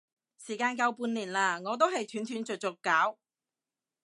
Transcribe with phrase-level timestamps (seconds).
[0.39, 3.19] 時間夠半年啦，我都係斷斷續續搞